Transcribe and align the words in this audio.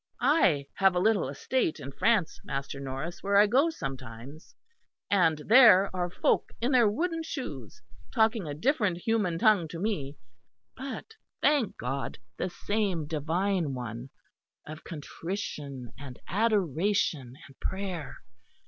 I 0.19 0.65
have 0.77 0.95
a 0.95 0.99
little 0.99 1.29
estate 1.29 1.79
in 1.79 1.91
France, 1.91 2.39
Master 2.43 2.79
Norris, 2.79 3.21
where 3.21 3.37
I 3.37 3.45
go 3.45 3.69
sometimes; 3.69 4.55
and 5.11 5.37
there 5.45 5.95
are 5.95 6.09
folk 6.09 6.49
in 6.59 6.71
their 6.71 6.89
wooden 6.89 7.21
shoes, 7.21 7.83
talking 8.11 8.47
a 8.47 8.55
different 8.55 8.97
human 8.97 9.37
tongue 9.37 9.67
to 9.67 9.79
me, 9.79 10.17
but, 10.75 11.05
thank 11.39 11.77
God! 11.77 12.17
the 12.37 12.49
same 12.49 13.05
divine 13.05 13.75
one 13.75 14.09
of 14.65 14.83
contrition 14.83 15.93
and 15.99 16.17
adoration 16.27 17.35
and 17.45 17.59
prayer. 17.59 18.23